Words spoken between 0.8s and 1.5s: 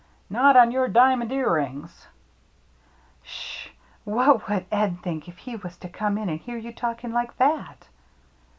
diamond